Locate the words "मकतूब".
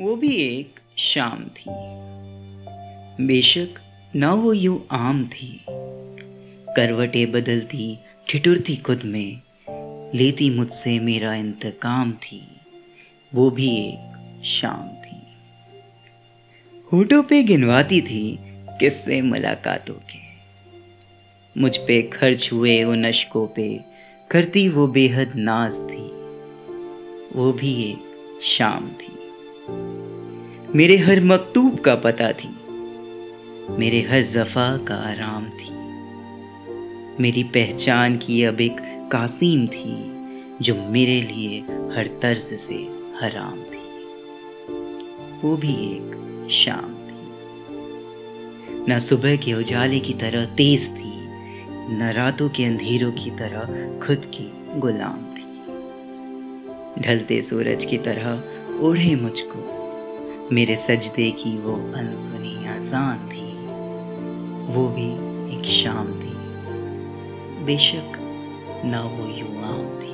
31.20-31.80